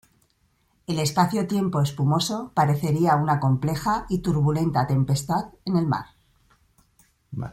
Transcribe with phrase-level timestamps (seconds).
[0.87, 6.05] El espacio-tiempo espumoso parecería una compleja y turbulenta tempestad en el mar.